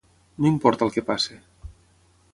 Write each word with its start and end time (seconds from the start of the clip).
No 0.37 0.47
importa 0.53 0.87
el 0.87 0.91
que 0.95 1.05
passe. 1.11 1.39